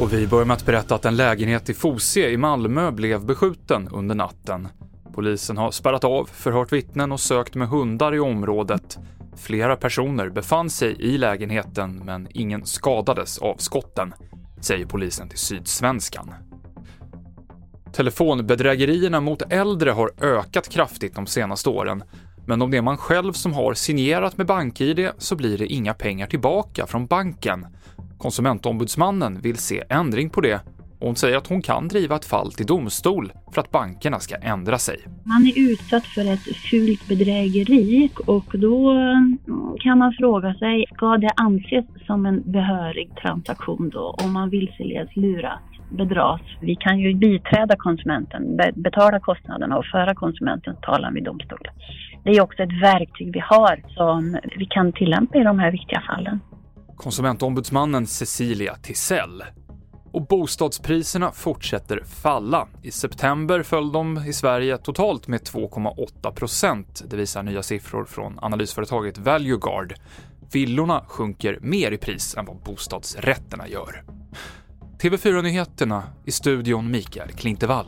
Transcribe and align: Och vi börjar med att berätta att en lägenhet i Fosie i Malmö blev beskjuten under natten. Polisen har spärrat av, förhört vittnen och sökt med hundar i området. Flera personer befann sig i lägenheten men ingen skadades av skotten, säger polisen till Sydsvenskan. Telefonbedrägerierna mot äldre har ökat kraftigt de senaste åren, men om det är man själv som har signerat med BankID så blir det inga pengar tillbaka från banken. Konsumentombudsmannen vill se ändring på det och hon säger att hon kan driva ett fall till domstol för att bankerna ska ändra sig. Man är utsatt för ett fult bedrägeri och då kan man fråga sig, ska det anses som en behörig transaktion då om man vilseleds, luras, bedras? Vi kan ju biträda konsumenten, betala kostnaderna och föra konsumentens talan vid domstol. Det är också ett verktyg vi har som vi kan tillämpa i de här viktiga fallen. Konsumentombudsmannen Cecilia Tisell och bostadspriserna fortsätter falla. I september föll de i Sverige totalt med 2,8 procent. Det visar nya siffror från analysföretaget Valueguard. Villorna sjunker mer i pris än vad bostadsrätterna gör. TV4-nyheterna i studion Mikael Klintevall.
Och 0.00 0.12
vi 0.12 0.26
börjar 0.26 0.44
med 0.44 0.54
att 0.54 0.66
berätta 0.66 0.94
att 0.94 1.04
en 1.04 1.16
lägenhet 1.16 1.70
i 1.70 1.74
Fosie 1.74 2.30
i 2.30 2.36
Malmö 2.36 2.90
blev 2.90 3.26
beskjuten 3.26 3.88
under 3.92 4.14
natten. 4.14 4.68
Polisen 5.14 5.56
har 5.56 5.70
spärrat 5.70 6.04
av, 6.04 6.24
förhört 6.32 6.72
vittnen 6.72 7.12
och 7.12 7.20
sökt 7.20 7.54
med 7.54 7.68
hundar 7.68 8.14
i 8.14 8.20
området. 8.20 8.98
Flera 9.36 9.76
personer 9.76 10.28
befann 10.28 10.70
sig 10.70 10.96
i 10.98 11.18
lägenheten 11.18 12.02
men 12.04 12.28
ingen 12.30 12.66
skadades 12.66 13.38
av 13.38 13.56
skotten, 13.56 14.14
säger 14.60 14.86
polisen 14.86 15.28
till 15.28 15.38
Sydsvenskan. 15.38 16.34
Telefonbedrägerierna 17.92 19.20
mot 19.20 19.42
äldre 19.52 19.90
har 19.90 20.10
ökat 20.20 20.68
kraftigt 20.68 21.14
de 21.14 21.26
senaste 21.26 21.68
åren, 21.68 22.02
men 22.46 22.62
om 22.62 22.70
det 22.70 22.76
är 22.76 22.82
man 22.82 22.96
själv 22.96 23.32
som 23.32 23.52
har 23.52 23.74
signerat 23.74 24.36
med 24.36 24.46
BankID 24.46 25.08
så 25.18 25.36
blir 25.36 25.58
det 25.58 25.66
inga 25.66 25.94
pengar 25.94 26.26
tillbaka 26.26 26.86
från 26.86 27.06
banken. 27.06 27.66
Konsumentombudsmannen 28.18 29.40
vill 29.40 29.56
se 29.56 29.82
ändring 29.88 30.30
på 30.30 30.40
det 30.40 30.60
och 30.98 31.06
hon 31.06 31.16
säger 31.16 31.36
att 31.36 31.46
hon 31.46 31.62
kan 31.62 31.88
driva 31.88 32.16
ett 32.16 32.24
fall 32.24 32.52
till 32.52 32.66
domstol 32.66 33.32
för 33.52 33.60
att 33.60 33.70
bankerna 33.70 34.18
ska 34.18 34.36
ändra 34.36 34.78
sig. 34.78 34.98
Man 35.24 35.46
är 35.46 35.70
utsatt 35.72 36.04
för 36.04 36.32
ett 36.32 36.56
fult 36.70 37.08
bedrägeri 37.08 38.10
och 38.26 38.58
då 38.58 38.94
kan 39.80 39.98
man 39.98 40.12
fråga 40.12 40.54
sig, 40.54 40.84
ska 40.94 41.16
det 41.16 41.30
anses 41.36 41.84
som 42.06 42.26
en 42.26 42.42
behörig 42.52 43.10
transaktion 43.22 43.90
då 43.90 44.16
om 44.24 44.32
man 44.32 44.50
vilseleds, 44.50 45.16
luras, 45.16 45.60
bedras? 45.90 46.40
Vi 46.60 46.76
kan 46.76 46.98
ju 46.98 47.14
biträda 47.14 47.76
konsumenten, 47.76 48.60
betala 48.74 49.20
kostnaderna 49.20 49.78
och 49.78 49.84
föra 49.84 50.14
konsumentens 50.14 50.78
talan 50.82 51.14
vid 51.14 51.24
domstol. 51.24 51.68
Det 52.26 52.32
är 52.32 52.40
också 52.40 52.62
ett 52.62 52.82
verktyg 52.82 53.32
vi 53.32 53.40
har 53.40 53.82
som 53.88 54.38
vi 54.56 54.66
kan 54.66 54.92
tillämpa 54.92 55.38
i 55.38 55.44
de 55.44 55.58
här 55.58 55.70
viktiga 55.70 56.02
fallen. 56.06 56.40
Konsumentombudsmannen 56.96 58.06
Cecilia 58.06 58.74
Tisell 58.74 59.44
och 60.12 60.26
bostadspriserna 60.26 61.32
fortsätter 61.32 62.00
falla. 62.04 62.68
I 62.82 62.90
september 62.90 63.62
föll 63.62 63.92
de 63.92 64.24
i 64.26 64.32
Sverige 64.32 64.78
totalt 64.78 65.28
med 65.28 65.40
2,8 65.40 66.30
procent. 66.34 67.04
Det 67.10 67.16
visar 67.16 67.42
nya 67.42 67.62
siffror 67.62 68.04
från 68.04 68.38
analysföretaget 68.42 69.18
Valueguard. 69.18 69.94
Villorna 70.52 71.04
sjunker 71.08 71.58
mer 71.62 71.92
i 71.92 71.98
pris 71.98 72.36
än 72.36 72.44
vad 72.44 72.56
bostadsrätterna 72.56 73.68
gör. 73.68 74.02
TV4-nyheterna 75.02 76.02
i 76.24 76.30
studion 76.30 76.90
Mikael 76.90 77.28
Klintevall. 77.28 77.86